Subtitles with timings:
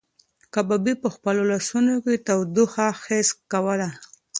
[0.53, 3.89] کبابي په خپلو لاسو کې تودوخه حس کوله.